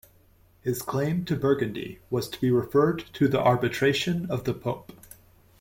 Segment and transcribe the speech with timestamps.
[0.63, 4.93] His claim to Burgundy was to be referred to the arbitration of the Pope.